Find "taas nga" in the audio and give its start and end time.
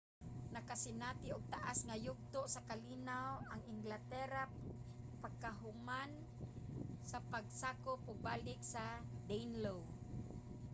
1.53-1.95